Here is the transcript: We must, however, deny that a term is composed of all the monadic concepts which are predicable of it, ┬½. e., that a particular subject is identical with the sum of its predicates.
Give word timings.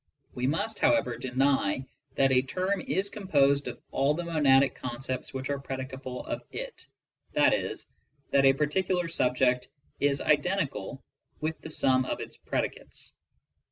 We 0.33 0.47
must, 0.47 0.79
however, 0.79 1.15
deny 1.15 1.85
that 2.15 2.31
a 2.31 2.41
term 2.41 2.81
is 2.81 3.07
composed 3.11 3.67
of 3.67 3.79
all 3.91 4.15
the 4.15 4.23
monadic 4.23 4.73
concepts 4.73 5.31
which 5.31 5.51
are 5.51 5.59
predicable 5.59 6.25
of 6.25 6.41
it, 6.51 6.87
┬½. 7.35 7.83
e., 7.83 7.85
that 8.31 8.43
a 8.43 8.53
particular 8.53 9.07
subject 9.07 9.69
is 9.99 10.19
identical 10.19 11.03
with 11.39 11.61
the 11.61 11.69
sum 11.69 12.05
of 12.05 12.19
its 12.19 12.35
predicates. 12.35 13.13